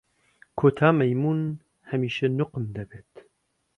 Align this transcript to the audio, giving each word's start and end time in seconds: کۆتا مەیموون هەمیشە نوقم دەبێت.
کۆتا 0.59 0.89
مەیموون 0.99 1.39
هەمیشە 1.89 2.27
نوقم 2.39 2.65
دەبێت. 2.77 3.11